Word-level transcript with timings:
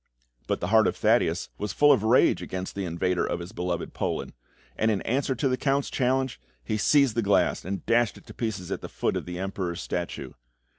But 0.47 0.61
the 0.61 0.69
heart 0.69 0.87
of 0.87 0.95
Thaddeus 0.97 1.49
was 1.59 1.73
full 1.73 1.91
of 1.91 2.01
rage 2.01 2.41
against 2.41 2.73
the 2.73 2.85
invader 2.85 3.23
of 3.23 3.39
his 3.39 3.51
beloved 3.51 3.93
Poland, 3.93 4.33
and 4.75 4.89
in 4.89 5.03
answer 5.03 5.35
to 5.35 5.47
the 5.47 5.57
Count's 5.57 5.91
challenge, 5.91 6.41
he 6.63 6.75
seized 6.75 7.13
the 7.13 7.21
glass 7.21 7.63
and 7.63 7.85
dashed 7.85 8.17
it 8.17 8.25
to 8.25 8.33
pieces 8.33 8.71
at 8.71 8.81
the 8.81 8.89
foot 8.89 9.15
of 9.15 9.27
the 9.27 9.37
Emperor's 9.37 9.79
statue. 9.79 10.31